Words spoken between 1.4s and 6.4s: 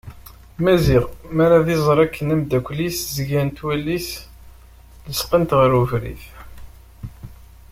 ara ad iẓer akken amddakel-is zgant wallen-is lesqent ɣer ubrid.